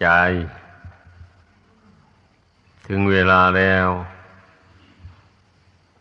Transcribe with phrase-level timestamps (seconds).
[0.00, 0.08] ใจ
[2.86, 3.88] ถึงเวลาแล้ว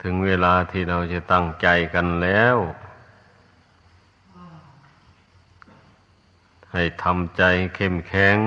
[0.01, 2.57] ถึงเวลาที่เราจะตั้งใจกันแล้ว
[6.71, 7.43] ให้ทำใจ
[7.75, 8.37] เข้มแข็ง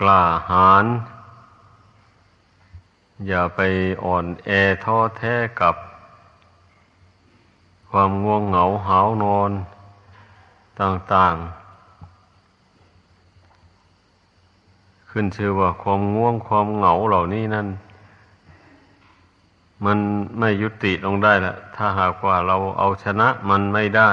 [0.00, 0.86] กล้าหาญ
[3.26, 3.60] อย่าไป
[4.04, 4.50] อ่อนแอ
[4.84, 5.76] ท้อแท้กับ
[7.90, 9.50] ความง่วงเหงาหาวนอน
[10.80, 11.59] ต่างๆ
[15.10, 17.68] ขึ้นชื่อว่าความง่วงความเหงาเหล่านี้นั่น
[19.84, 19.98] มัน
[20.38, 24.10] ไม่ยุติลงได้ละถ้าหากว่าเราเอาชนะมันไม่ได้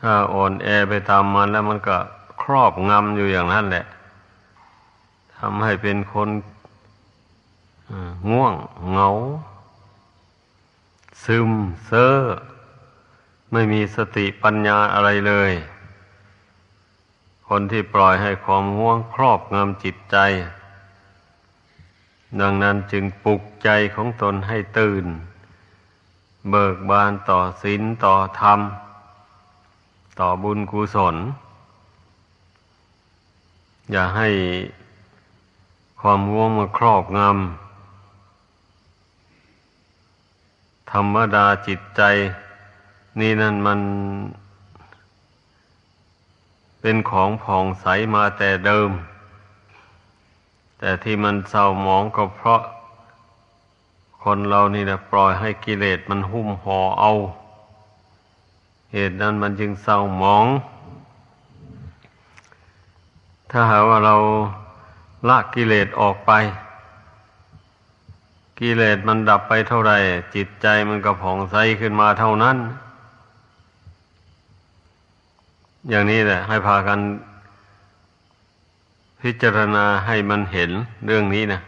[0.00, 1.96] ถ้าอ่อนแอไปตามมันแล้วมันก็
[2.42, 3.84] ครอบงำอยู่อย่างนั้นแหละ
[5.36, 6.28] ทำให้เป็นคน
[8.30, 8.54] ง่วง
[8.90, 9.08] เหงา
[11.24, 11.50] ซึม
[11.86, 12.16] เซ่อ
[13.52, 15.52] ไม่มีสติปัญญาอะไรเลย
[17.48, 20.16] คนที่ปล่อยให้ความง่วงครอบงำจิตใจ
[22.40, 25.04] ดังนั้นจึงปลุกใจของตนให้ตื่น
[26.50, 28.60] เบิกบานต่อศีลต่อธรรม
[30.20, 31.16] ต่อบุญกุศล
[33.90, 34.28] อย่าให้
[36.00, 37.30] ความง่วงมาครอบงำ
[40.92, 42.02] ธรรมดาจิตใจ
[43.20, 43.80] นี่นั่นมัน
[46.84, 48.90] เป็นของผ่องใสมาแต่เดิม
[50.78, 52.60] แต่ที่มันเศร้าหมองก็เพราะ
[54.22, 57.12] คนเรานี่นะปล่อยให้กิเลสมันหุ้มห่อเอา
[58.92, 60.46] เหตุนั้นมันจึงเศร้าหมอง
[63.50, 64.16] ถ้าหากว่าเรา
[65.28, 66.32] ละกิเลสออกไป
[68.60, 69.98] กิเลสมันดับไปเท่าไหร่
[70.34, 72.56] จิตใจมันก็ผ่องใสขึ้นมาเท่านั้น
[75.90, 76.98] อย่างนี้แหละ ให้พากัน
[79.22, 80.70] พิจารณาให้มันเห็น
[81.06, 81.60] เรื่องนี้นะ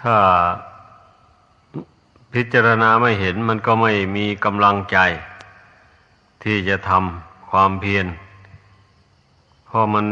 [0.00, 0.16] ถ้า
[2.34, 4.98] พิจารณาไม่เห็นมันก็ไม่มีกำลังใจ
[6.42, 8.06] ที่จะทำความเพียร
[9.66, 10.06] เพราะมัน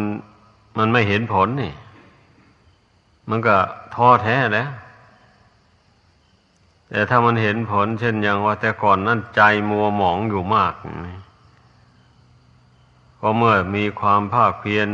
[0.79, 1.73] มันไม่เห็นผลนี่
[3.31, 3.57] มันก็
[3.95, 4.69] ท้อแท้แล้ว
[6.89, 11.30] แต่ถ้ามันเห็นผลเช่นอย่างว่าแต่ก่อนนั่นใจมัวหมองอยู่มากพ
[13.27, 14.89] อเมื่อมีความภาคเพียร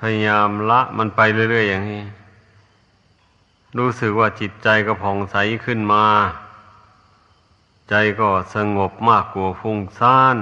[0.00, 1.20] พยายามละมันไป
[1.50, 2.04] เรื่อยๆอย่างนี้
[3.78, 6.04] รู้สึกว่าจิตใจก็ผ่องใสขึ้นมา
[7.88, 10.38] ใจก็สงบมากกว่าฟุ้งซ่าน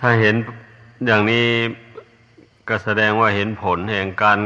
[0.00, 0.34] ถ้าเห็น
[1.06, 1.46] อย่างนี้
[2.68, 4.38] ก็แสดงว่าเห็นผลแห่งการ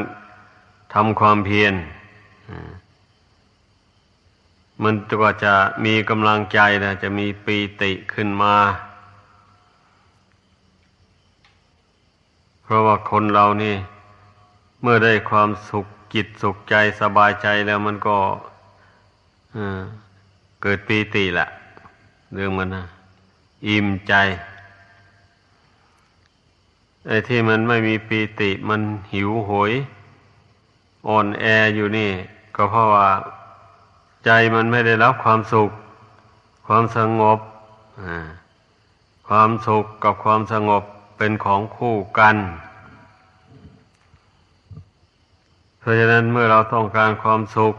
[0.94, 1.74] ทำความเพียร
[4.82, 8.56] มันก็จะมีกำลังใจนะจะมีปีติขึ้นมา
[12.68, 13.74] เพราะว่าคนเรานี่
[14.82, 18.16] เมื่อได้ความสุขจิตสุขใจสบายใจแล้วมันก็
[20.62, 21.48] เกิดปีติแหละ
[22.34, 22.84] เรื่องมันนะ
[23.68, 24.14] อิ่มใจ
[27.06, 28.80] ไอ้ที่มันไม่มีปีติมัน
[29.12, 29.72] หิวโหย
[31.08, 31.44] อ่อนแอ
[31.74, 32.10] อยู่นี่
[32.56, 33.08] ก็เพราะว่า
[34.24, 35.70] ใจมันไม่ได้รับความสุข
[36.66, 37.38] ความสงบ
[39.28, 40.84] ความสุขกับความสงบ
[41.16, 42.36] เป็นของคู่กัน
[45.78, 47.74] เพราะฉะนั้นเมื่อเราต้องการความสุข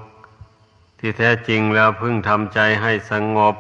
[0.99, 3.55] ที่แท้จริงแล้วพึ่งทำใจให้สงบ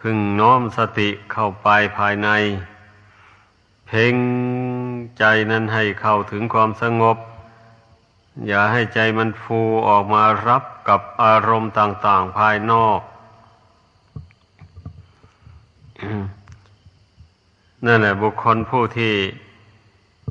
[0.00, 2.28] พึ่งน้อมสติเข้าไปภายใน
[3.86, 4.16] เพ่ง
[5.18, 7.16] ใจนั้นให้เข้าถึงความสงบ
[8.46, 13.00] อย่าให้ใจมันฟูออกมารับกับอารมณ์ต่าง ๆ ภายนอก
[17.86, 19.14] นั่นแหละบุคคลผู้ที่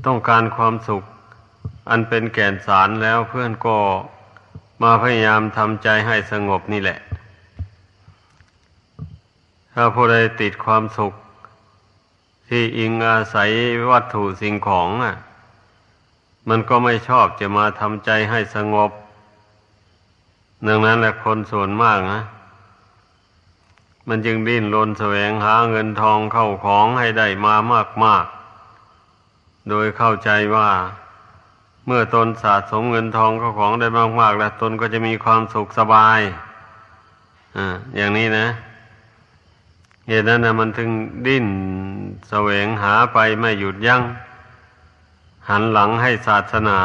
[0.06, 1.02] ต้องการความสุข
[1.90, 3.78] อันเป็นแก่นสารแล้วเพื่อนก็
[4.82, 6.98] มาพยายามทำใจให้สงบนี่แหละ
[9.72, 11.12] ถ้าผู้ใดติดความสุข
[12.48, 13.50] ที่อิงอาศัย
[13.90, 15.16] วัตถุสิ่งของอะ
[16.48, 18.90] มันก็ไม่ชอบจะมาทำใจให้สงบ
[20.66, 22.20] ดังนั้นแหละคนส่วนมากนะ
[24.08, 28.26] มันจึงดิ้นรนแสวงหาเงินทองเข้าของให้ได้มามากมาก
[29.68, 30.68] โดยเข้าใจว่า
[31.86, 36.20] เมื่อตนสะสมเงินทองเข้าของได้มากมากแล้วตนก็จะมีความสุขสบาย
[37.56, 37.66] อ่า
[37.96, 38.46] อย่างนี้นะ
[40.08, 40.90] เหตุนั้นนะมันถึง
[41.26, 41.46] ดิ้น
[42.28, 44.02] แสวงหาไปไม่หยุดยัง้ง
[45.48, 46.80] หันหลังให้ศาสนา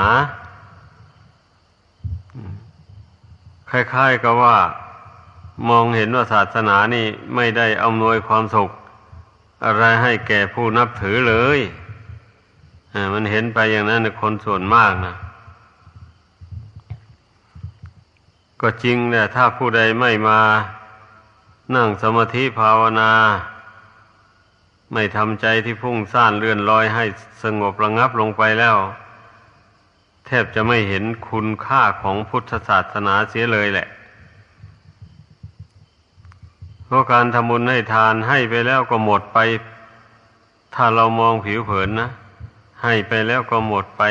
[3.69, 4.57] คล้ายๆกับว่า
[5.69, 7.05] มองเห็นว่าศาสนานี่
[7.35, 8.71] ไม่ได้อำนวยความสุข
[9.65, 11.59] อะไรให้แก่ผู้นับถือเลย
[13.13, 15.15] มันเห็นไปอย่างนั้นคนส่วนมากนะ
[18.61, 20.39] ก็จริงแหละถ้าผู้ใดไม่มา
[21.75, 23.11] นั่งสมาธิภาวนา
[24.93, 27.05] ไม่ทำใจที่พุ่งซ่านเลื่อนลอยให้
[27.43, 28.77] สงบระงับลงไปแล้ว
[30.25, 33.87] แทบจะไม่เห็นคุณค่าของพุทธศาสนาเสียเลยแหละ
[36.93, 39.39] ราะการทำบุญให้ทานให้ไปแล้วก็หมดไป
[40.75, 42.09] ถ้าเรามองผิวเผินนะ
[42.83, 44.03] ให้ไปแล้วก็หมดไป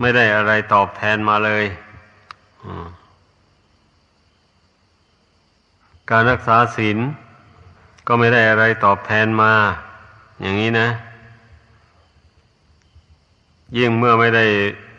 [0.00, 1.64] ไม่ได้อะไรตอบแทนมาเลย
[6.10, 6.98] การรักษาศีล
[8.06, 9.52] ก็ไม่ได้อะไรตอบแทนมา
[10.40, 10.88] อย่างนี้นะ
[13.76, 14.46] ยิ่งเมื่อไม่ได้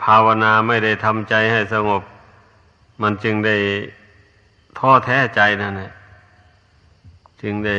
[0.03, 2.01] ภาวนาไม่ได้ทำใจให้สงบ
[3.01, 3.55] มันจึงได้
[4.77, 5.91] ท้อแท้ใจนั่นแหละ
[7.41, 7.77] จึงได้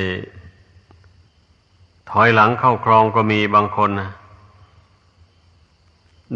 [2.10, 4.10] ถอยหลังเข้าครองก็มีบางคนนะ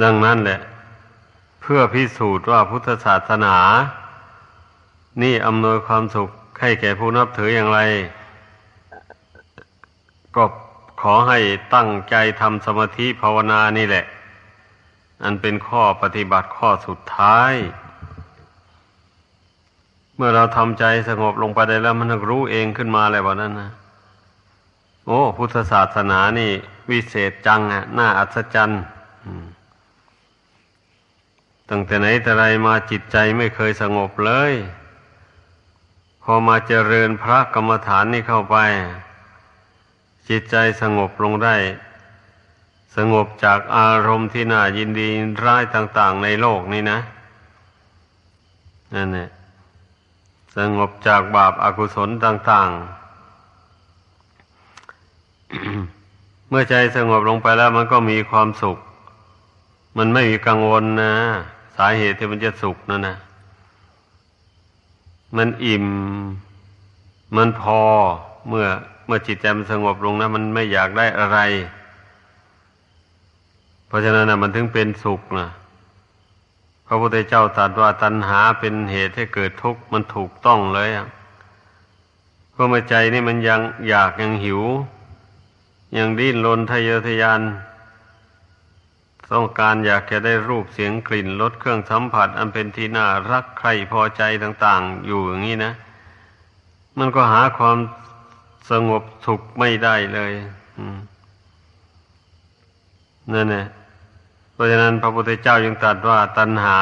[0.03, 0.61] ดังนั้นแหละ
[1.61, 3.57] เพื่อพิสูจน์ว่าพุทธศาสนา
[5.23, 6.29] นี่อำนวยความสุข
[6.61, 7.81] ให้แก่ผู้นับถืออย่างไร
[10.37, 10.45] ก็
[11.01, 11.39] ขอให้
[11.75, 14.05] ตั้งใจทำสมาธิภาวนานี่แหละ
[15.25, 17.53] อันเป็นข้อปฏิบัติข้อสุดท้าย
[20.17, 23.71] เมื่อเราทำใจสงบลงไปได้แล้วมันรู้เองขึ้นมาอะไรแบบนั้นนะ
[25.07, 26.53] โอ้ พุทธศาสนานี่
[26.91, 28.83] วิเศษจังอะน่าอัศจรรย์
[31.71, 34.53] ตั้งแต่ไหนแต่ไรมาจิตใจไม่เคยสงบเลย
[36.23, 38.57] พอมาเจริญพระกรรมฐานนี่เข้าไป
[40.29, 41.57] จิตใจสงบลงได้
[42.97, 45.09] สงบจากอารมณ์ที่น่ายินดี
[45.45, 46.99] ร้ายต่าง ๆ ในโลกนี้นะ
[48.95, 49.29] นั่นแหละ
[50.57, 52.79] สงบจากบาปอากุศลต่างๆ
[56.49, 58.79] เมื่อใจสงบลงไปแล้วมันก็มีความสุข
[59.99, 61.15] มันไม่มีกังวลนะ
[61.77, 63.17] สาเหตุที่มันจะสุขนั่นนะ
[65.37, 65.87] มันอิ่ม
[67.37, 67.81] มันพอ
[68.49, 68.67] เมื่อ
[69.07, 71.39] เมื่อจิตใจมันสงบลงนะมันไม่อยากได้อะไร
[73.87, 75.49] เพราะฉะนั้นนะมันถึงเป็นสุขนะ
[76.87, 81.09] พระพุทธเจ้าตรัสว่าตัณหาเป็นเหตุให้เกิดทุกข์มันถูกต้องเลยอะ
[82.53, 84.63] เพราะเมื่อใจนี่มันยังอยากยังหิว
[85.97, 87.41] ยังดิ้นรนทะเยอทะยาน
[89.33, 95.73] ต้องการอยากจะได้รูปเสียงกลิ่นรสเครื่องสัมผัส อันเป็นที่น่ารักใครพอใจต่าง ๆ อยู่อย่างนี้นะ
[96.99, 97.79] มันก็หาความ
[98.71, 100.33] สงบสุขไม่ได้เลย
[103.33, 103.67] นั่นแหละ
[104.55, 106.79] เพราะฉะนั้นพระพุทธเจ้ายังตรัสว่าตัณหา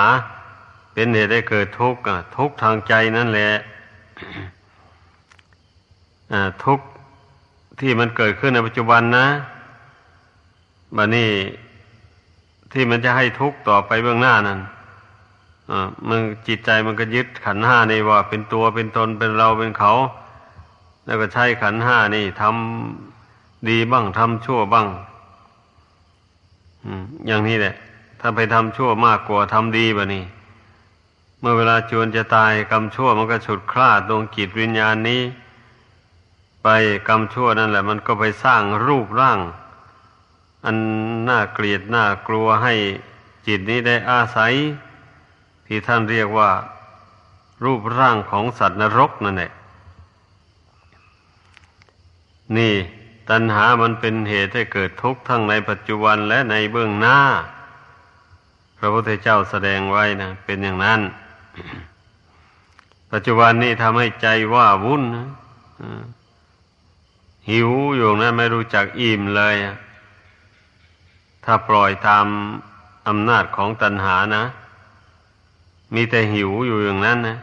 [0.93, 2.01] เป็นเหตุให้เกิดทุกข์
[2.37, 3.53] ทุกข์ทางใจนั่นแหละ
[6.65, 6.87] ทุกข์
[7.81, 9.27] ที่มันเกิดขึ้นในปัจจุบันนะ
[10.97, 11.31] บัดนี้
[12.73, 14.61] ที่มันจะให้ทุกข์ต่อไปเบื้องหน้านั้น
[16.09, 19.93] มันจิตใจมันก็ยึดขันห้านี่ว่า เป็นตัวเป็นตนเป็นเราเป็นเขา
[21.07, 24.89] แล้วก็ใช้ขันห้านี่ทำดีบ้างทำชั่วบ้าง
[27.27, 27.75] อย่างนี้แหละ
[28.21, 30.25] ถ้าไปทำชั่วมากกว่าทำดีบะนี่
[31.41, 35.23] เมื่อเวลาจวนจะตายกรรมชั่วมันก็ฉุดคลาดดวงจิตวิญญาณนี้
[36.63, 36.69] ไป
[37.09, 39.41] กรรมชั่วนั่นแหละ มันก็ไปสร้างรูปร่าง
[40.65, 40.77] อัน
[41.29, 42.75] น่าเกลียดน่ากลัวให้
[43.47, 44.53] จิตนี้ได้อาศัย
[45.67, 46.51] ที่ท่านเรียกว่า
[47.65, 49.53] รูปร่างของสัตว์นรกนั่นแหละ
[52.57, 52.75] นี่
[53.31, 57.19] ตัณหามันเป็นเหตุให้เกิดทุกข์ทั้งในปัจจุบันและในเบื้องหน้า
[58.79, 61.01] พระพุทธเจ้าแสดงไว้นะเป็นอย่างนั้น
[63.13, 65.05] ปัจจุบันนี้ทำให้ใจว่าวุ่น
[67.51, 69.55] หิวอยู่นะไม่รู้จักอิ่มเลย
[71.45, 72.27] ถ้าปล่อยตาม
[73.09, 74.45] อำนาจของตัณหานะ
[75.95, 77.39] มีแต่หิวอยู่อย่างนั้นนะ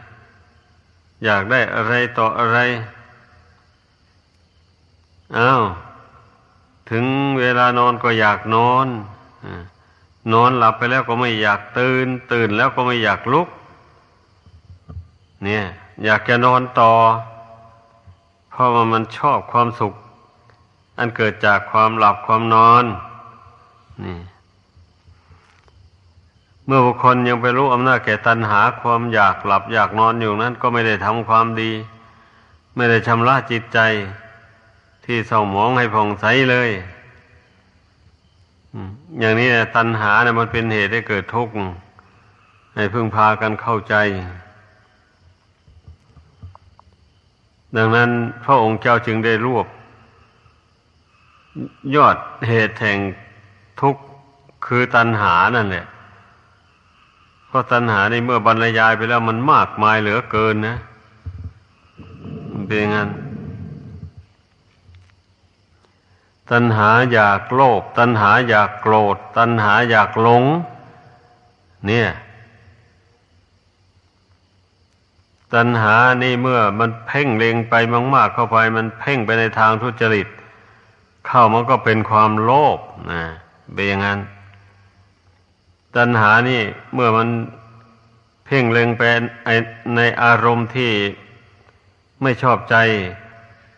[1.24, 2.58] อยากได้อะไรต่ออะไร
[5.36, 5.62] อ้าว
[6.90, 7.04] ถึง
[7.38, 8.86] เวลานอนก็อยากนอน
[10.32, 13.48] นอนหลับไปแล้วก็ไม่อยากตื่น ตื่นแล้วก็ไม่อยากลุก
[15.44, 15.64] เนี่ย
[16.04, 16.92] อยากจะนอนต่อ
[18.50, 19.94] เพราะว่ามันชอบความสุข
[20.98, 22.84] อันเกิดจากความหลับความนอน
[24.04, 24.18] นี่
[26.66, 31.70] เมื่อบุคคลยังไปรู้อำนาจแก่ตัณหาความอยากหลับอยากนอนอยู่นั้น ก็ไม่ได้ทำความดี
[32.76, 33.78] ไม่ได้ชำระจิตใจ
[35.04, 36.70] ที่เศร้าหมองให้ผ่องใสเลย
[39.20, 41.54] อย่างนี้ตัณหาเนี่ยมันเป็นเหตุให้เกิดทุกข์
[42.74, 43.94] ให้พึ่งพากันเข้าใจ
[47.76, 48.10] ดังนั้น
[48.44, 49.66] พระองค์เจ้าจึงได้รวบ
[51.94, 52.16] ยอด
[52.48, 52.98] เหตุแห่ง
[53.80, 54.02] ทุกข์
[54.66, 55.86] คือตัณหานั่นแหละ
[57.46, 60.76] เพราะตัณหาในเมื่อบรรยายไปแล้วมันมากมายเหลือเกินนะ
[62.66, 63.08] เป็นงั้น
[66.50, 70.44] ตัณหาอยากโลภตัณหาอยากโกรธ ตัณหาอยากหลง
[71.86, 72.10] เนี่ย
[75.54, 77.74] ตัณหานี่เมื่อมันเพ่งเล็งไป
[78.14, 80.28] มาก ๆ เข้าไป มันเพ่งไปในทางทุจริต
[81.26, 82.78] เข้ามันก็เป็นความโลภ
[83.12, 83.22] นะ
[83.74, 84.20] เป็นอย่างนั้น
[85.96, 86.62] ตัณหานี่
[86.94, 87.28] เมื่อมัน
[88.46, 89.02] เพ่งเล็งไป
[89.96, 90.92] ในอารมณ์ที่
[92.22, 92.76] ไม่ชอบใจ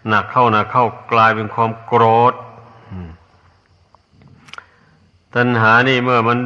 [0.08, 2.34] หนักเข้าหนักเข้ากลายเป็นความโกรธ
[5.34, 6.38] ตัณหานี่เมื่อมัน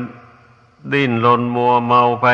[0.93, 2.27] ดิ้นรนมัวเมาไป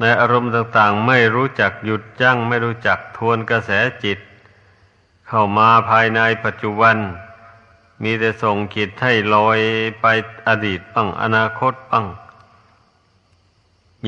[0.00, 3.70] ในอารมณ์ต่างๆ ไม่รู้จักหยุดยั้งไม่รู้จักทวนกระแส
[4.04, 4.18] จิต
[5.28, 6.96] เข้ามาภายในปัจจุบัน
[8.02, 9.58] มีแต่ส่งจิตให้ลอย
[10.00, 10.06] ไป
[10.48, 12.06] อดีตบ้างอนาคตบ้าง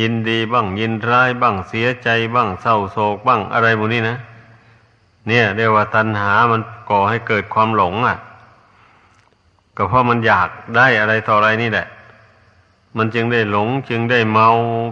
[0.01, 4.17] ยินดีบ้างยินร้ายบ้างเสียใจบ้างเศร้าโศกบ้างอะไรพวกนี้นะ
[5.29, 6.61] เนี่ยเรียกว่าตัณหามัน
[6.91, 8.17] ก่อให้เกิดความหลงอะ
[9.83, 11.87] ก็เพราะมันอยากได้อะไรต่ออะไรนี่แหละ
[12.97, 14.49] มันจึงได้หลงจึงได้เมา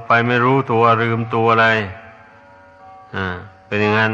[0.06, 1.66] ไปไม่รู้ตัวลืมตัวอะไร
[3.16, 3.26] อ่า
[3.66, 4.12] เป็นอย่างนั้น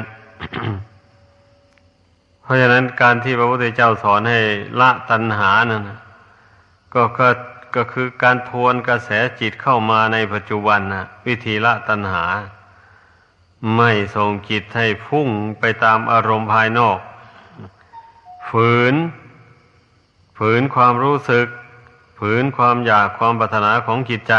[2.43, 4.41] เพราะฉะนั้นการที่พระพุทธเจ้าสอนให้
[4.81, 5.83] ละตัณหานั่น
[6.95, 7.29] ก็ก็
[7.75, 12.25] ก็คือการทวนกระแสจิตเข้ามาในปัจจุบันนะวิธีละตัณหา
[13.77, 15.29] ไม่ส่งจิตให้พุ่ง
[15.59, 16.99] ไปตามอารมณ์ภายนอก
[18.49, 18.95] ฝืน
[20.39, 21.47] ฝืนความรู้สึก
[22.19, 24.35] ฝืนความอยากความปรารถนาของจิตใจ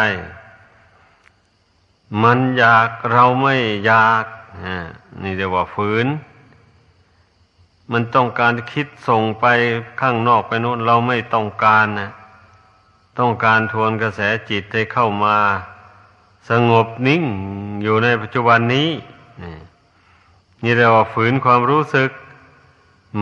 [2.24, 4.26] มันอยากเราไม่อยาก
[5.24, 6.08] นี่เรียกว่าฝืน
[7.92, 9.46] มันต้องการคิดส่งไป
[10.02, 12.10] ข้างนอกไปโน้นเราไม่ต้องการนะ
[13.20, 15.38] ต้องการทวนกระแสจิตให้เข้ามา
[16.50, 17.24] สงบนิ่ง
[17.84, 18.90] อยู่ในปัจจุบันนี้
[20.64, 22.10] นี่เรียกว่าฝืนความรู้สึก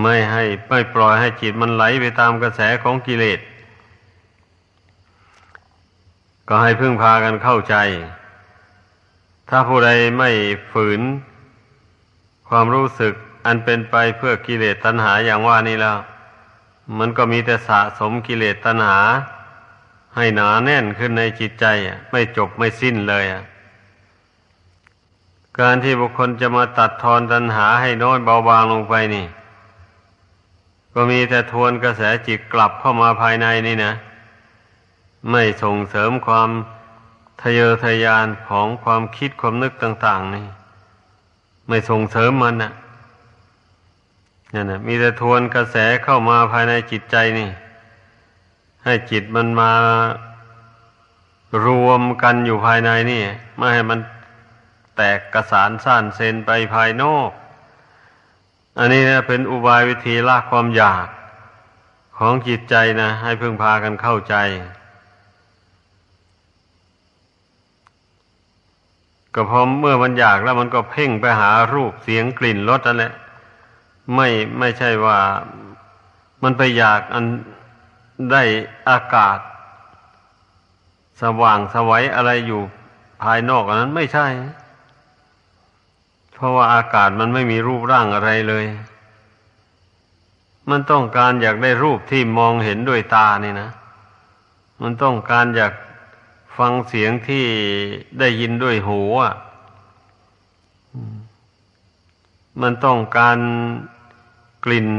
[0.01, 3.39] ไม่ให้ไม่ปล่อยให้จิตมันไหลไปตามกระแสของกิเลส
[6.47, 7.75] ก็ให้พึ่งพากันเข้าใจ
[9.49, 10.29] ถ้าผู้ใดไม่
[10.71, 11.01] ฝืน
[12.49, 13.13] ความรู้สึก
[13.45, 15.97] อันเป็นไปเพื่อกิเลสตัณหาอย่างว่านี้แล้ว
[16.97, 18.99] มันก็มีแต่สะสมกิเลสตัณหา
[20.15, 21.65] ให้หนาแน่นขึ้นในจิตใจ
[22.11, 23.25] ไม่จบไม่สิ้นเลย
[25.59, 29.25] การที่บุคคลจะมาตัดทอนตัณหาให้น้อยเบาบางลงไปนี่
[30.93, 33.93] ก็มีแต่ทวนกระแสจิตกลับเข้ามาภายในนี่นะ
[35.31, 36.49] ไม่ส่งเสริมความ
[37.41, 40.45] ทะเยอทะยานของความคิดความนึกต่าง ๆ นี่
[41.67, 42.71] ไม่ส่งเสริมมันนะ
[44.53, 47.49] นั่นนะมีแต่ทวนกระแสเข้ามาภายในจิตใจนี่
[48.85, 49.71] ให้จิตมันมา
[51.65, 53.23] รวมกันอยู่ภายในนี่
[53.57, 53.99] ไม่ให้มัน
[54.97, 57.29] แตกกระสานซ่านเซนไปภายนอก
[58.77, 61.07] อันนี้นะเป็นอุบายวิธีละความอยาก
[62.17, 64.35] ของจิตใจนะ ให้พึงพากันเข้าใจ
[69.33, 73.13] ก็พอเมื่อมันอยากแล้วมันก็เพ่งไปหารูปเสียงกลิ่นรสนั่นแหละ
[74.15, 74.27] ไม่
[74.59, 75.19] ไม่ใช่ว่า
[76.43, 77.25] มันไปอยากอัน
[78.31, 78.43] ได้
[78.89, 79.39] อากาศ
[81.21, 82.61] สว่างสวัยอะไรอยู่
[83.23, 84.27] ภายนอกอันนั้นไม่ใช่
[86.33, 88.65] เพราะว่าอากาศมันไม่มีรูปร่างอะไรเลย
[90.69, 93.69] มันต้องการอยากได้รูปที่มองเห็นด้วยตานี่นะ
[94.81, 95.73] มันต้องการอยาก
[96.57, 97.45] ฟังเสียงที่
[98.19, 99.35] ได้ยินด้วยหูอะ
[102.61, 103.37] มันต้องการ
[104.65, 104.89] กลิ่น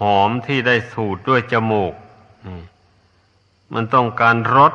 [0.00, 1.94] หอมที่ได้สูดด้วยจมูก
[3.74, 4.72] มันต้องการรส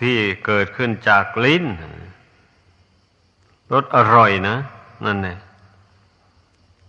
[0.00, 1.64] ที่เกิดขึ้นจากลิ้น
[3.72, 4.56] รสอร่อยนะ
[5.04, 5.38] นั่นแหละ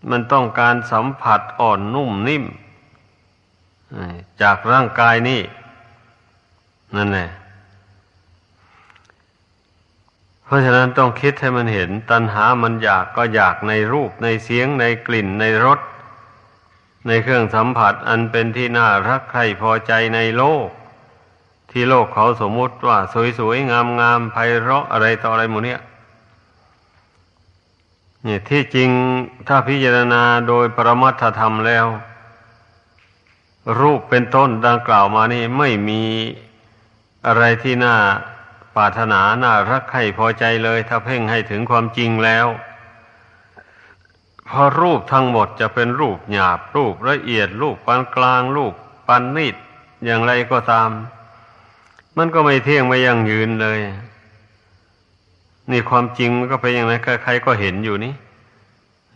[0.09, 2.45] มันต้องการสัมผัสอ่อนนุ่มนิ่ม
[4.41, 5.41] จากร่างกายนี่
[6.95, 7.29] นั่นแหละ
[10.43, 15.79] เพราะฉะนั้นต้องคิดให้มันเห็น ตัณหามันอยากก็อยากในรูปในเสียงในกลิ่นในรส
[17.07, 20.67] ในเครื่องสัมผัสอันเป็นที่น่ารักใครพอใจในโลก
[21.71, 22.97] ที่โลกเขาสมมุติว่า
[23.39, 25.81] สวยๆงามๆไพเราะอะไรต่ออะไรหมดเนี้ย
[28.25, 28.89] นี่ที่จริง
[29.47, 31.85] ถ้าพิจารณาโดยปรมัตถธรรมแล้ว
[33.79, 36.03] รูปเป็นต้นดังกล่าวมานี่ไม่มี
[37.27, 37.95] อะไรที่น่า
[38.75, 42.47] ปรารถนาน่ารักใครพอใจเลย ถ้าเพ่งให้ถึงความจริงแล้ว
[44.49, 48.73] พเพราะรูปทั้งหมดจะเป็นรูปหยาบรูปละเอียด รูปปานกลางรูป
[49.07, 49.55] ปานนิด
[50.05, 50.89] อย่างไรก็ตาม
[52.17, 53.79] มันก็ไม่เที่ยงไม่ยั่งยืนเลย
[55.71, 58.13] นี่ความจริงมันก็เป็นอย่างไรใครๆก็เห็นอยู่นี่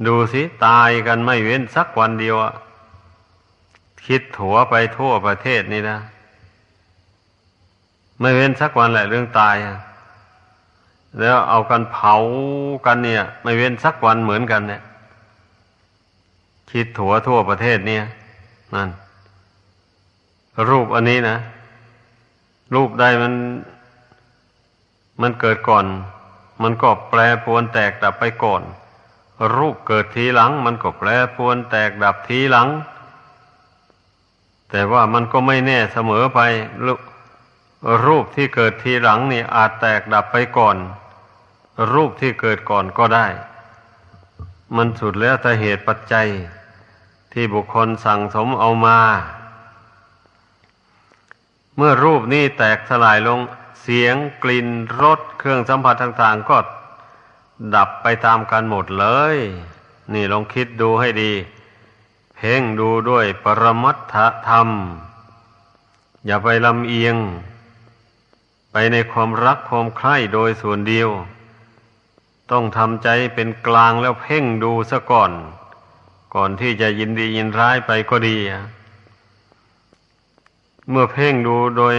[0.07, 2.53] ดูสิตายกันไม่เว้นสักวันเดียวอะ
[4.05, 5.99] คิดถัวไปทั่วประเทศนี่นะ
[8.19, 9.77] ไม่เว้นสักวันแหละเรื่องตายอะ
[11.19, 12.15] แล้วเอากันเผา
[12.85, 14.81] กันเนี่ย ไม่เว้นสักวันเหมือนกันเนี่ย
[16.71, 18.03] คิดถัวทั่วประเทศเนี่ย
[18.75, 18.89] นั่น
[20.69, 21.37] รูปอันนี้นะ
[22.73, 23.33] รูปใดมัน
[25.21, 25.85] มันเกิดก่อน
[26.63, 28.61] มันก็แปรปวนแตกดับไปก่อน
[29.55, 32.69] รูปเกิดทีหลัง มันก็แปรปวนแตกดับทีหลัง
[34.69, 36.39] แต่ว่ามันก็ไม่แน่เสมอไป
[38.05, 40.77] รูปที่เกิดทีหลังนี่อาจแตกดับไปก่อน
[41.93, 43.27] รูปที่เกิดก่อนก็ได้
[44.75, 46.27] มันสุดแล้วแต่เหตุปัจจัย
[47.33, 48.99] ที่บุคคลสั่งสมเอามา
[51.75, 53.39] เมื่อรูปนี้แตกสลายลง
[53.83, 54.67] เสียงกลิ่น
[55.01, 56.57] รสเครื่องสัมผัสต่างๆ ก็
[57.75, 59.37] ดับไปตามกันหมดเลย
[60.13, 61.31] นี่ลองคิดดูให้ดี
[62.35, 64.15] เพ่งดูด้วยปรมัตถ
[64.47, 64.69] ธรรม
[66.25, 67.15] อย่าไปลำเอียง
[68.71, 71.09] ไปในความรักความใคร่โดยส่วนเดียว
[72.51, 75.31] ต้องทำใจเป็นกลางแล้วเพ่งดูซะก่อน
[76.35, 78.37] ก่อนที่จะยินดียินร้ายไปก็ดี
[80.89, 81.95] เมื่อเพ่งดูโดย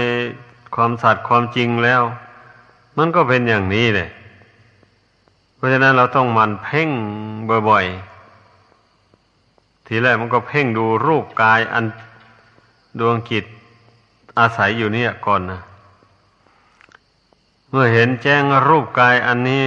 [0.74, 2.02] ความสัตย์ความจริงแล้ว
[2.96, 4.08] มันก็เป็นอย่างนี้เลย
[5.54, 6.90] เพราะฉะนั้นเราต้องมันเพ่ง
[7.68, 11.84] บ่อยๆ ทีแรกมันก็เพ่งดูรูปกายอัน
[12.98, 13.44] ดวงจิต
[14.38, 15.60] อาศัยอยู่เนี่ยก่อนนะ
[17.70, 19.64] เมื่อเห็นแจ้งรูปกายอันนี้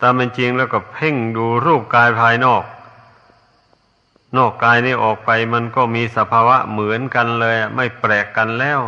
[0.00, 2.64] ตามเป็นจริงแล้วก็เพ่งดูรูปกายภายนอก
[4.36, 8.80] นอกกายนี้ออกไปมันก็มีสภาวะเหมือนกันเลย ไม่แปลกกันแล้ว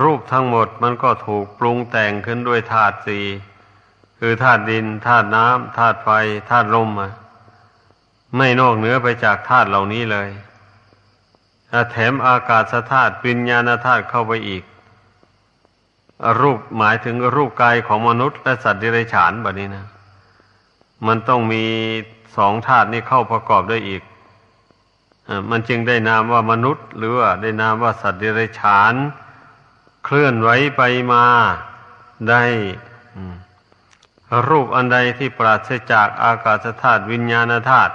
[0.00, 3.24] รูปทั้งหมดมันก็ถูกปรุงแต่งขึ้นด้วยธาตุสี่
[4.18, 6.08] คือธาตุดินธาตุน้ำธาตุไฟ
[6.50, 6.88] ธาตุลม
[8.36, 10.28] ไม่นอกเหนือไปจากธาตุเหล่านี้เลย
[11.90, 14.62] แถมอากาศธาตุปิญญาณธาตุเข้าไปอีก
[16.40, 19.86] รูปหมายถึงรูปกายของมนุษย์ และสัตว์ดิเรกชันแบบนี้นะ
[21.06, 21.64] มันต้องมี
[22.36, 24.02] สองธาตุนี้เข้าประกอบด้วยอีก
[25.28, 28.94] อมันจึงได้นามว่ามนุษย์ หรือว่าได้นามว่าสัตว์ดิเรกชัน
[30.04, 30.82] เคลื่อนไหวไป
[31.12, 31.24] มา
[32.28, 32.44] ได้
[34.48, 37.94] รูปอันใดที่ปราศจากอากาศธาตุวิญญาณธาตุ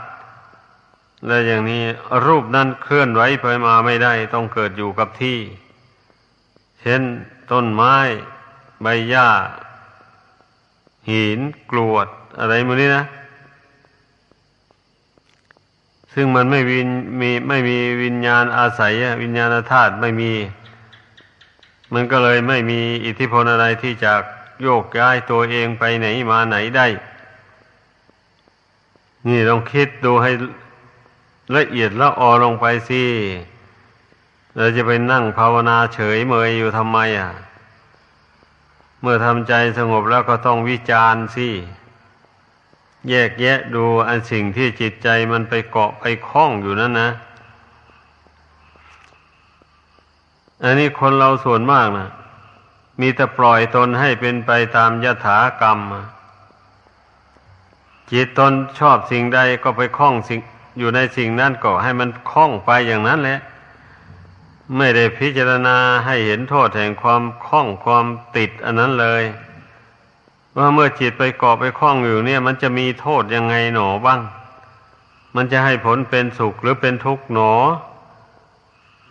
[1.28, 1.84] และอย่างนี้
[2.26, 5.39] รูปนั้นเคลื่อนไหวไปมาไม่ได้ ต้องเกิดอยู่กับที่
[6.82, 7.02] เช่น
[7.52, 7.96] ต้นไม้
[8.82, 9.30] ใบหญ้า
[11.10, 11.39] หิน
[11.72, 12.08] กรวด
[12.39, 13.06] อะไรมือนี้นะ
[16.13, 16.88] ซึ่งมันไม่วิน
[17.20, 20.32] มีไม่มีวิญญาณอาศัยวิญญาณธาตุไม่มี
[21.93, 24.13] มันก็เลยไม่มีอิทธิพลอะไรที่จะ
[24.62, 26.88] โยกย้ายตัวเองไปไหนมาไหนได้
[29.28, 30.32] นี่ลองคิดดูให้
[31.56, 33.04] ละเอียดละออลงไปสิ
[34.56, 37.32] เราจะไปนั่งภาวนาเฉยเมยอยู่ทำไมอะ
[39.02, 41.50] เมื่อทำใจสงบแล้วก็ต้องวิจารณ์สิ
[43.10, 47.10] แยกแยะดูอันสิ่งที่จิตใจมันไปเกาะไปคล้องอยู่นั่นนะ
[50.65, 52.10] อันนี้คนเราส่วนมากนะ
[53.01, 55.80] มีแต่ปล่อยตนให้เป็นไปตามยถากรรม
[58.12, 60.39] จิตตนชอบสิ่งใดก็ไปคล้องสิ่ง
[60.80, 63.39] อยู่ในสิ่งนั้นก็ให้มันคล้องไปอย่างนั้นแหละ
[64.78, 68.06] ไม่ได้พิจารณาให้เห็นโทษแห่งความคล้องความ
[68.38, 69.23] ติดอันนั้นเลย
[70.58, 74.21] ว่าเมื่อจิตไปเกาะไปคล้องอยู่เนี่ย มันจะมีโทษยังไงหนอบ้าง
[75.36, 77.51] มันจะให้ผลเป็นสุขหรือเป็นทุกข์หนอ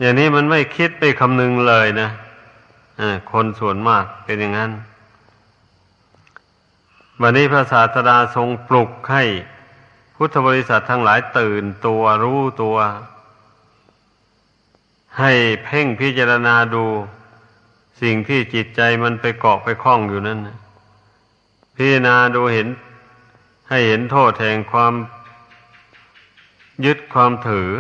[0.01, 2.09] อย่างนี้มันไม่คิดไปคำนึงเลยนะ
[3.33, 4.73] คนส่วนมากเป็นอย่างนั้น
[7.21, 9.25] วันนี้พระศาสดาทรงปลุกให้
[10.17, 12.77] พุทธบริษัททั้งหลายตื่นตัวรู้ตัว
[15.19, 15.33] ให้
[15.65, 16.85] เพ่งพิจารณาดู
[18.03, 20.39] สิ่งที่จิตใจมันไปเกาะไปคล้องอยู่นั้น
[21.77, 22.69] พิจารณาดูเห็น
[23.69, 24.95] ให้เห็นโทษแห่งความ
[26.85, 27.71] ยึดความถือ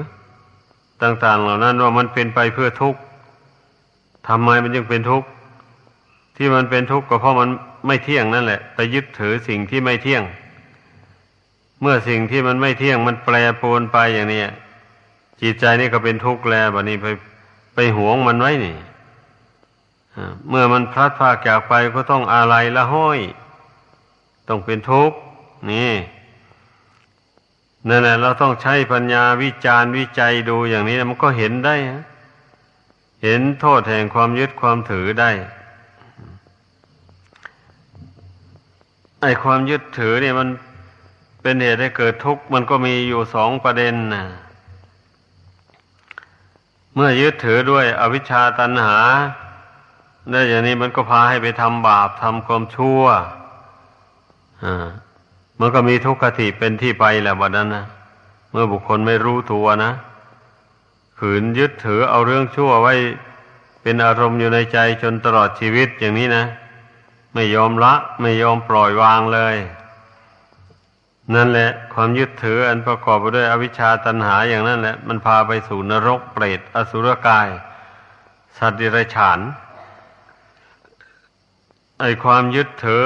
[1.02, 3.00] ต่าง ๆ เหล่านั้นว่ามันเป็นไปเพื่อทุกข์
[4.28, 5.28] ทำไมมันจึงเป็นทุกข์
[6.37, 7.48] ที่มันเป็นทุกข์ก็เพราะมัน
[7.87, 10.22] ไม่เที่ยงนั่นแหละ ไปยึดถือสิ่งที่ไม่เที่ยง
[11.80, 14.42] เมื่อสิ่งที่มันไม่เที่ยงมันแปรปรวนไปอย่างนี้
[15.40, 17.07] จิตใจนี่ก็เป็นทุกข์แล้วบัดนี้ไป
[17.74, 18.76] ไปหวงมันไว้นี่
[20.48, 23.18] เมื่อมันพลัดพรากจากไปก็ต้องอะไรละห้อย
[24.48, 25.16] ต้องเป็นทุกข์
[25.70, 25.92] นี่
[27.88, 31.76] นั่นแหละเราต้องใช้ปัญญาวิจารณ์วิจัยดูอย่างนี้มันก็เห็นได้
[33.22, 35.30] เห็นโทษแห่งความยึดความถือได้
[39.20, 40.48] ไอความยึดถือเนี่ยมัน
[41.42, 44.24] เป็นเหตุให้เกิดทุกข์มันก็มีอยู่สองประเด็นนะ
[46.94, 48.98] เมื่อยึดถือด้วยอวิชชาตันหา
[50.30, 53.02] ได้อย่างนี้มันก็พาให้ไปทำบาปทำความชั่ว
[54.64, 54.88] อ่า
[55.60, 57.84] มันก็มีทุกขติเป็นที่ไปแหละวันนั้นนะ
[58.50, 59.92] เมื่อบุคคลไม่รู้ตัวนะ
[61.18, 62.94] ขืนยึดถือเอาเรื่องชั่วไว้
[63.82, 66.44] เป็นอารมณ์อยู่ในใจจนตลอดชีวิตอย่างนี้นะ
[67.34, 69.56] ไม่ยอมละไม่ยอมปล่อยวางเลย
[71.34, 77.48] นั่นแหละ ความยึดถืออันประกอบไปด้วยอวิชชาตัณหาอย่างนั้นแหละ มันพาไปสู่นรกเปรตอสุรกาย
[78.58, 79.40] สัตว์ดิรฉาน
[82.00, 83.04] ไอความยึดถือ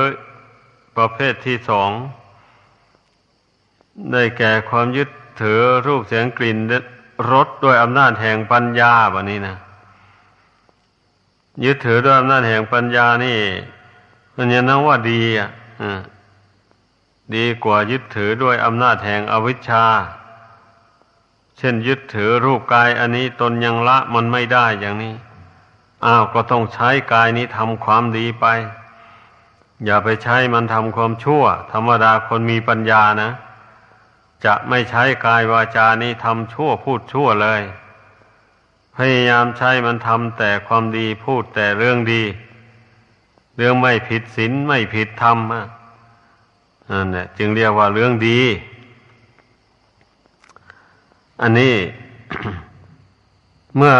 [0.97, 1.91] ประเภทที่สอง
[4.13, 5.11] ได้แก่ความยึด
[5.43, 6.59] ถือรูปเสียงกลิ่น
[7.33, 9.57] รสด้วยอำนาจแห่งปัญญาแบบนี้นะ
[11.65, 13.39] ยึดถือด้วยอำนาจแห่งปัญญานี่
[14.37, 15.51] มันยังนับว่าดีอะ
[17.35, 19.85] ดีกว่ายึดถือด้วยอำนาจแห่งอวิชชา
[21.59, 25.15] เช่นยึดถือรูปกายอันนี้ตนยังละมันไม่ได้อย่างนี้
[26.05, 28.47] อ้าวก็ต้องใช้กายนี้ทำความดีไป
[29.85, 33.31] อย่าไปใช้มันทำความชั่ว ธรรมดาคนมีปัญญานะ
[34.45, 37.63] จะไม่ใช้กายวาจานี้ทำชั่วพูดชั่วเลย
[38.97, 42.23] พยายามใช้มันทำแต่ความดีพูดแต่เรื่องดี
[43.57, 45.39] เรื่องไม่ผิดศีลไม่ผิดธรรม
[46.91, 48.41] นั่นแหละจึงเรียกว่าเรื่องดี
[51.43, 51.77] อันนี้
[53.77, 53.95] เมื่อ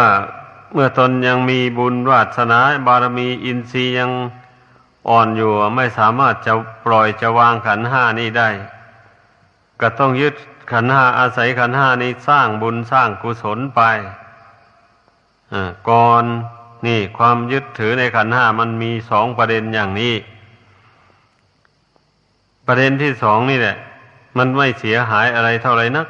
[0.73, 4.11] เมื่อตนยังมีบุญวาสนาบารมีอินทรีย์ยัง
[5.09, 6.53] อ่อนอยู่ ไม่สามารถจะ
[6.85, 8.49] ปล่อยจะวางขันห้านี้ได้
[9.81, 10.35] ก็ต้องยึด
[10.71, 13.81] ขันห้าอาศัยขันห้านี้สร้างบุญสร้างกุศลไป
[15.89, 16.23] ก่อน
[16.87, 20.13] นี่ความยึดถือในขันห้ามันมีสองประเด็นอย่างนี้
[22.67, 23.77] ประเด็นที่สองนี่แหละ
[24.37, 26.07] มันไม่เสียหายอะไรเท่าไรนัก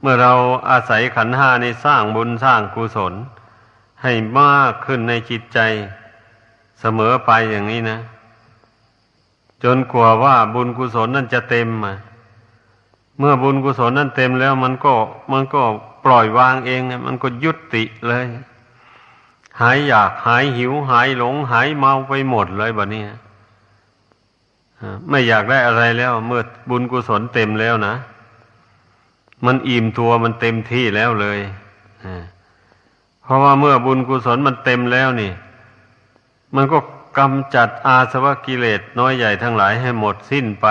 [0.00, 0.32] เมื่อเรา
[0.70, 3.14] อาศัยขันห้าในสร้างบุญสร้างกุศล
[4.02, 5.58] ให้มากขึ้นในจิตใจ
[6.80, 7.98] เสมอไปอย่างนี้นะ
[9.62, 11.94] จนกลัวว่าบุญกุศลนั่นจะเต็มมา
[13.18, 14.94] เมื่อบุญกุศลนั่นเต็มแล้ว มันก็
[15.32, 15.62] มันก็
[16.04, 18.24] ปล่อยวางเองมันก็ยุติเลย
[19.60, 23.02] หายอยากหายหิวหายหลง หายเมาไปหมดเลยแบบนี้
[25.08, 27.94] ไม่อยากได้อะไรแล้ว เมื่อบุญกุศลเต็มแล้วนะ
[29.46, 31.38] มันอิ่มตัวมันเต็มที่แล้วเลย
[33.22, 35.32] เพราะว่าเมื่อบุญกุศลมันเต็มแล้วนี่
[36.56, 36.78] มันก็
[37.18, 40.66] กำจัดอาสวะกิเลสน้อยใหญ่ทั้งหลายให้หมดสิ้นไป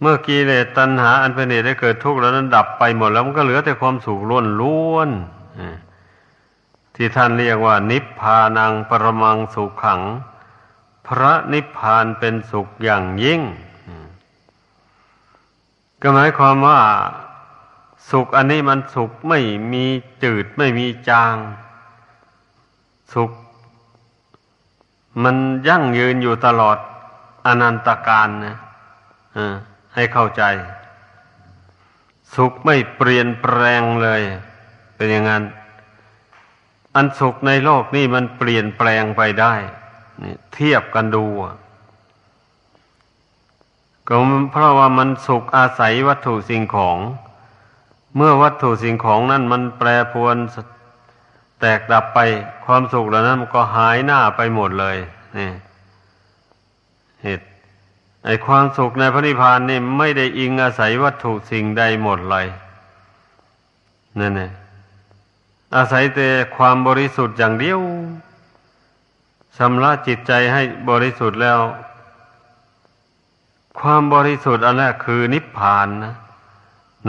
[0.00, 5.10] เมื่อกิเลสตัณหาอันเป็นเหตุได้เกิดทุกข์แล้วนั้นดับไปหมดแล้วมันก็เหลือแต่ความสุขล้วนล้วน
[6.94, 10.02] ที่ท่านเรียกว่า นิพพานังปรมังสุขขัง
[11.06, 13.40] พระนิพพานเป็นสุขอย่างยิ่ง
[16.02, 16.80] ก็หมายความว่า
[18.10, 19.40] สุขอันนี้มันสุขไม่
[19.72, 19.84] มี
[20.22, 21.34] จืดไม่มีจาง
[23.14, 23.30] สุข
[25.22, 25.36] มัน
[25.68, 26.78] ยั่งยืนอยู่ตลอด
[27.46, 28.56] อนันตการนะ
[29.94, 30.42] ให้เข้าใจ
[32.34, 34.22] สุขไม่เปลี่ยนแปลงเลย
[34.96, 35.44] เป็นอย่างนั้น
[36.94, 39.54] อันสุขในโลกนี่มันเปลี่ยนแปลงไปได้
[40.54, 41.24] เทียบกันดู
[44.08, 44.14] ก็
[44.52, 46.98] เพราะว่ามันสุขอาศัยวัตถุสิ่งของ
[48.16, 50.36] เมื่อวัตถุสิ่งของนั้นมันแปรปรวน
[51.60, 52.18] แตกดับไป
[52.64, 54.96] ความสุขเหล่านั้นมันก็หายหน้าไปหมดเลย
[55.36, 55.50] นี่
[57.22, 57.44] เหตุ
[58.24, 62.46] ไอความสุขในพระนิพพานนี่ไม่ได้อิงอาศัยวัตถุสิ่งใดหมดเลย
[64.20, 64.52] นั่นเอง
[65.76, 67.80] อาศัยแต่ความบริสุทธิ์อย่างเดียว
[69.56, 71.58] ชำระจิตใจให้บริสุทธิ์แล้ว
[73.80, 76.14] ความบริสุทธิ์อันแรกคือนิพพานนะ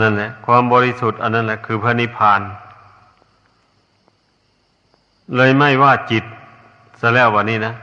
[0.00, 2.40] นั่นแหละความบริสุทธิ์อันนั้นแหละคือพระนิพพาน
[5.36, 6.24] เลยไม่ว่าจิต
[7.00, 7.74] ซะแล้ววันนี้นะ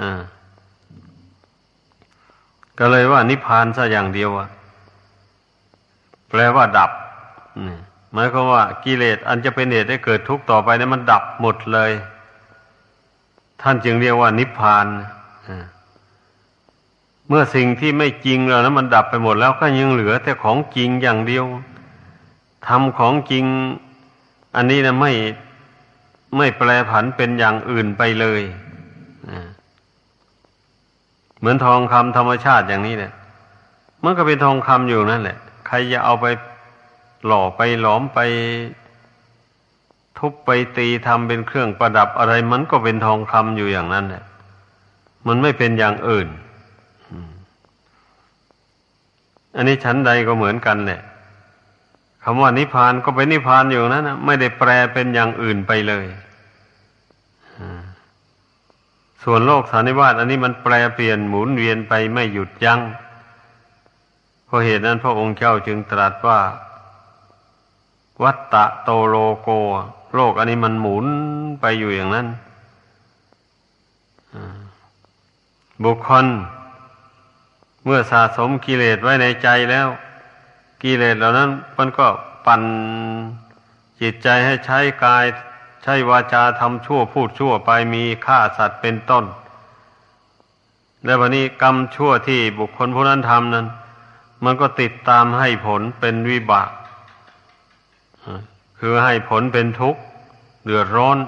[0.00, 0.20] อ่า
[2.78, 4.48] ก็เลยว่านิพพานซะอย่างเดียวอะ
[6.28, 6.90] แปลว่าดับ
[8.12, 11.90] หมายความว่ากิเลสอันจะเป็นเหตุให้เกิดทุกข์ต่อไปนี่มันดับหมดเลย
[13.62, 14.86] ท่านจึงเรียกว่านิพพาน
[15.48, 15.64] อ่า
[17.28, 21.44] เมื่อสิ่งที่ไม่จริงแล้วนะมันดับไปหมดแล้วก็ยังเหลือ แต่ของจริงอย่างเดียว
[22.66, 23.44] ทำของจริง
[24.56, 25.12] อันนี้นะไม่
[26.36, 28.42] ไม่แปลผันเป็นอย่างอื่นไปเลย
[31.38, 33.12] เหมือนทองคำธรรมชาติอย่างนี้เนี่ย
[34.04, 36.26] มันก็เป็นทองคำอยู่นั่นแหละ ใครจะเอาไป
[37.26, 38.18] หล่อไปหลอมไป
[40.18, 44.24] ทุบไปตีทำเป็นเครื่องประดับอะไร มันก็เป็นทองคำอยู่อย่างนั้นแหละ
[45.26, 46.28] มันไม่เป็นอย่างอื่น
[49.56, 51.00] อันนี้ชั้นใดก็เหมือนกันแหละ
[52.24, 56.06] คำว่านิพพานก็เป็นนิพพานอยู่นั้นนะไม่ได้แปลเป็นอย่างอื่นไปเลย
[59.22, 62.80] ส่วนโลกสันนิวาตอันนี้มันแปลเปลี่ยนหมุนเวียนไปไม่หยุดยัง้ง
[64.46, 66.40] เพราะเหตุนั้นพระองค์เจ้าจึงตรัสว่า
[68.22, 69.48] วัตตะโตโลโก
[70.14, 71.06] โลกอันนี้มันหมุน
[71.60, 72.26] ไปอยู่อย่างนั้น
[75.84, 76.26] บุคคล
[77.84, 79.88] เมื่อสะสมกิเลสไว้ในใจแล้ว
[80.82, 82.06] กิเลสเหล่านั้น มันก็
[82.46, 82.62] ปั่น
[84.00, 85.24] จิตใจให้ใช้กาย
[85.82, 89.24] ใช้วาจาทำชั่วพูดชั่วไปมีฆ่าสัตว์เป็นต้น
[91.04, 93.66] และวันนี้กรรมชั่วที่บุคคลผู้นั้นทำนั้น
[94.44, 96.70] มันก็ติดตามให้ผลเป็นวิบาก
[98.78, 100.00] คือให้ผลเป็นทุกข์
[100.64, 101.18] เดือดร้อน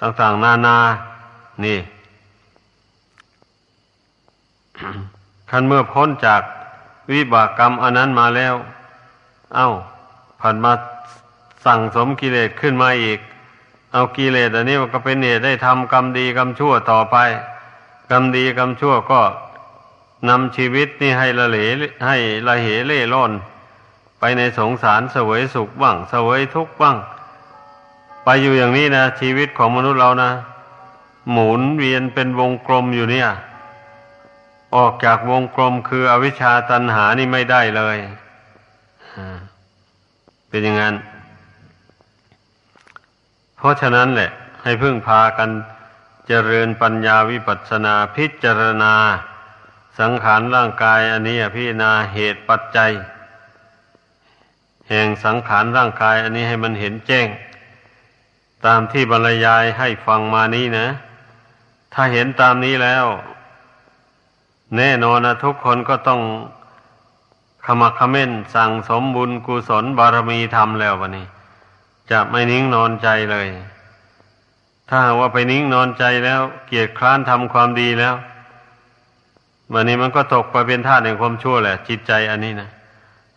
[0.00, 0.78] ต่างๆ นานา
[1.64, 1.78] นี่
[5.50, 6.42] คันเมื่อพ้นจาก
[7.12, 8.54] วิบากกรรมอันนั้นมาแล้ว
[9.54, 9.70] เอา้า
[10.40, 10.72] ผ่านมา
[11.64, 13.18] สั่งสมกิเลสขึ้นมาอีก
[13.92, 17.16] เอากิเลสอันนี้มันก็เป็นเหตุได้ทำกรรมดีกรรมชั่วต่อไป
[18.10, 19.20] กรรมดีกรรมชั่วก็
[20.28, 21.58] นำชีวิตนี่ให้ละเหล
[22.06, 22.16] ให้
[22.46, 23.32] ละเหเล่ร่อน
[24.18, 26.96] ไปในสงสารเสวยสุขบ้างเสวยทุกข์บ้าง
[28.24, 30.30] ไปอยู่อย่างนี้นะชีวิตของมนุษย์เรานะ
[31.30, 33.28] หมุนเวียนเป็นวงกลมอยู่เนี่ย
[34.76, 37.96] ออกจากวงกลมคืออวิชชาตันหานี่ไม่ได้เลย
[40.48, 40.94] เป็นอย่างนั้น
[43.56, 44.30] เพราะฉะนั้นแหละ
[44.62, 45.50] ให้พึ่งพากัน
[46.28, 48.94] เจริญปัญญาวิปัสสนาพิจารณา
[50.00, 52.92] สังขารร่างกายอันนี้พิจารณาเหตุปัจจัย
[54.88, 57.28] แห่งสังขารร่างกายอันนี้ให้มันเห็นแจ้ง
[58.66, 60.86] ตามที่บรรยายให้ฟังมานี้นะ
[61.94, 63.06] ถ้าเห็นตามนี้แล้ว
[64.74, 66.20] แน่นอนนะทุกคนก็ต้อง
[67.64, 71.26] ขมักขม้นสั่งสมบุญกุศลบารมีทำแล้ววันนี้
[72.10, 73.46] จะไม่นิ่งนอนใจเลย
[74.88, 78.14] ถ้าว่าไปนิ่งนอนใจแล้ว เกียรติคร้านทำความดีแล้ว
[79.72, 82.70] วันนี้มันก็ตกไปเป็นท่าแห่งความชั่วแหละ จิตใจอันนี้นะ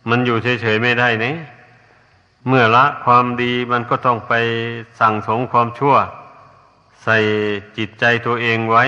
[0.08, 1.36] มันอยู่เฉยๆไม่ได้เนี่ย
[2.48, 4.32] เมื่อละความดีมันก็ต้องไป
[5.00, 5.94] สั่งสมความชั่ว
[7.02, 7.16] ใส่
[7.78, 8.84] จิตใจตัวเองไว้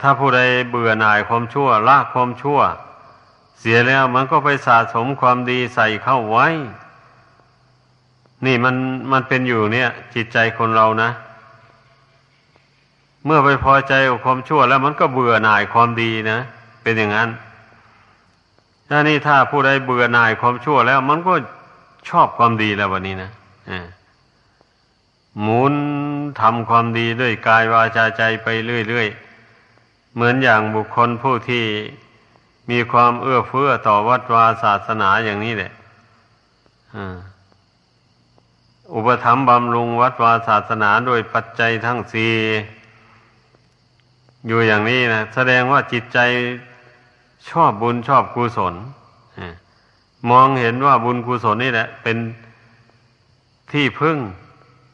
[0.00, 2.60] ถ้าผู้ใดเบื่อหน่ายความชั่วละความชั่ว
[3.58, 6.48] เสียแล้วมันก็ไปสะสมความดีใส่เข้าไว้
[8.46, 8.76] นี่มัน
[9.12, 11.10] มันเป็นอยู่เนี่ย จิตใจคนเรานะ
[13.24, 16.38] เมื่อไปพอใจกับความชั่วแล้วมันก็เบื่อหน่ายความดีนะ
[16.82, 17.28] เป็นอย่างนั้น
[18.88, 21.34] ถ้านี่ถ้าผู้ใดเบื่อหน่ายความชั่วแล้ว มันก็
[22.08, 23.30] ชอบความดีแล้ววันนี้นะ
[25.40, 25.74] หมุน
[26.40, 28.48] ทำความดีด้วยกายวาจาใจไป
[28.88, 29.33] เรื่อยๆ
[30.14, 31.64] เหมือนอย่างบุคคลผู้ที่
[32.70, 35.72] มีความเอื้อเฟื้อต่อวัดวาศาสนาอย่างนี้แหละ
[38.94, 42.32] อุปธรรมบำรุงวัดวาศาสนาโดยปัจจัยทั้งสี่
[44.46, 46.18] อยู่อย่างนี้นะแสดงว่าจิตใจ
[47.50, 48.74] ชอบบุญชอบกุศล
[50.30, 52.16] มองเห็นว่าบุญกุศลนี่แหละ เป็น
[53.72, 54.16] ที่พึ่ง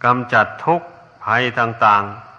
[0.04, 0.88] กำจัดทุกข์
[1.24, 2.29] ภัยต่าง ๆ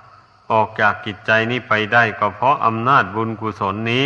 [0.51, 4.05] ออกจากกิจใจนี้ไปได้ก็เพราะอำนาจบุญกุศลนี้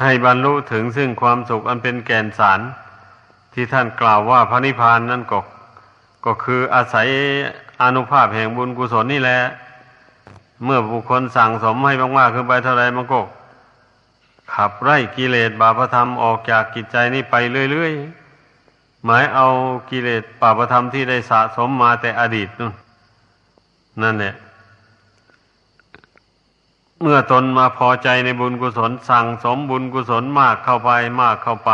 [0.00, 2.60] ให้บรรลุถึงซึ่งความสุขอันเป็นแก่นสาร
[3.52, 5.38] ที่ท่านกล่าวว่าพระนิพพานนั่นก็
[6.24, 7.08] ก็คืออาศัย
[7.82, 9.40] อนุภาพแห่งบุญกุศลนี่แหละ
[10.64, 13.20] เมื่อบุคคลสั่งสมให้มากๆขึ้นไปเท่าไรมันก็
[14.54, 17.34] ขับไล่กิเลสบาปธรรมออกจากกิจใจนี้ไป
[17.72, 19.46] เรื่อยๆ หมายเอา
[19.90, 22.72] กิเลสบาปธรรมที่ได้สะสมมาแต่อดีตนู่น
[24.04, 24.34] นั่นแหละ
[27.00, 31.72] เมื่อตนมาพอใจในบุญกุศลสั่งสมบุญกุศลมากเข้าไปมากเข้าไป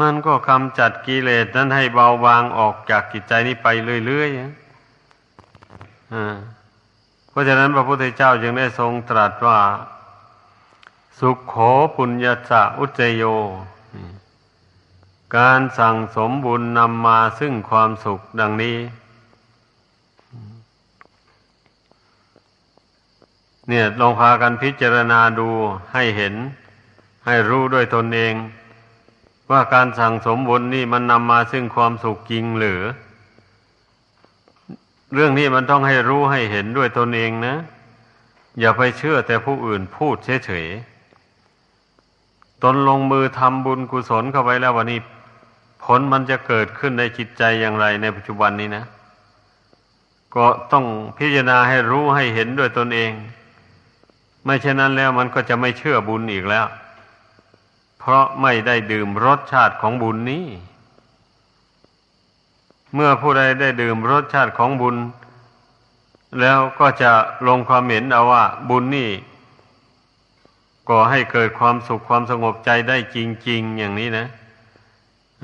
[0.00, 3.66] มันก็กำจัดกิเลสนั้นให้เบาบางออกจากกิจใจนี้ไป
[4.06, 4.40] เรื่อยๆ
[7.30, 9.58] เพราะฉะนั้นพระพุทธเจ้าจึงได้ทรงตรัสว่า
[11.20, 11.54] สุขโข
[11.96, 13.22] ปุญญาสะอุจโย
[15.36, 18.76] การสั่งสมบุญนำมาซึ่งความสุขดังนี้
[23.70, 25.48] เนี่ยลองพากันพิจารณาดู
[25.92, 26.34] ให้เห็น
[27.26, 28.34] ให้รู้ด้วยตนเอง
[29.50, 32.80] ว่าการสั่งสมบุญนี่มันนำมาซึ่งความสุขจริงหรือ
[35.14, 37.56] เรื่องนี้มันต้องให้รู้ให้เห็นด้วยตนเองนะ
[38.60, 45.00] อย่าไปเชื่อแต่ผู้อื่นพูดเฉยๆตนลงมือทำบุญกุศลเข้าไปแล้ววันนี้
[45.84, 48.84] ผลมันจะเกิดขึ้นในจิตใจอย่างไรในปัจจุบันนี้นะ
[50.34, 50.84] ก็ต้อง
[51.18, 53.12] พิจารณาให้รู้ให้เห็นด้วยตนเอง
[54.44, 56.66] ไม่เช่นนั้นแล้วมันก็จะไม่เชื่อบุญอีกแล้ว
[57.98, 60.44] เพราะไม่ได้ดื่มรสชาติของบุญนี้
[62.94, 64.96] เมื่อผู้ใดได้ดื่มรสชาติของบุญ
[66.40, 67.12] แล้วก็จะ
[67.48, 69.10] ลงความเห็นเอาว่า บุญนี่
[70.88, 73.16] ก่อให้เกิดความสุขความสงบใจได้จ
[73.48, 74.26] ริง ๆ อย่างนี้นะ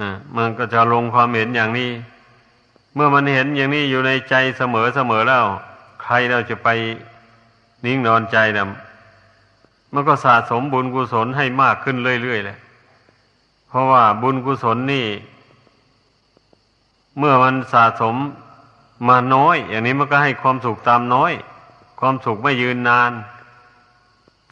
[0.00, 1.90] อ่ามันก็จะลงความเห็นอย่างนี้
[2.94, 5.44] เมื่อมันเห็นอย่างนี้อยู่ในใจเสมอเสมอแล้ว
[6.02, 6.68] ใครเราจะไป
[7.84, 8.66] นิ่งนอนใจนะ
[9.92, 12.58] มันก็สะสมบุญกุศลให้มากขึ้นเรื่อยๆเลย
[13.68, 15.06] เพราะว่าบุญกุศลนี่
[17.18, 18.14] เมื่อมันสะสม
[19.08, 21.32] มาน้อย อย่างนี้มันก็ให้ความสุขตามน้อย
[22.00, 23.12] ความสุขไม่ยืนนาน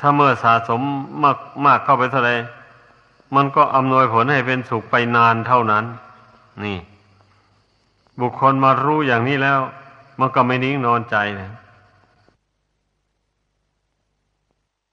[0.01, 0.81] ถ้าเมื่อสะสม
[1.23, 2.33] มากมากเข้าไปเท่าไร
[3.35, 5.85] มันก็อำนวยผลให้เป็นสุขไปนานเท่านั้น
[6.65, 6.79] นี่
[8.21, 9.59] บุคคลมารู้อย่างนี้แล้ว
[10.19, 11.51] มันก็ไม่นิ่งนอนใจนะ